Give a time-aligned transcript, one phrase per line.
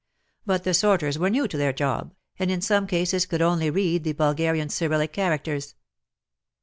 [0.47, 4.03] But the sorters were new to their job, and in some cases could only read
[4.03, 5.75] the Bulgarian Cyrillic characters.